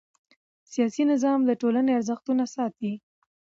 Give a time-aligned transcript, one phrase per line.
[0.71, 2.93] سیاسي نظام د ټولنې ارزښتونه ساتي